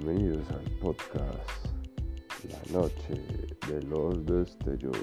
[0.00, 1.66] Bienvenidos al podcast
[2.48, 3.20] La Noche
[3.66, 4.96] de los Destellos.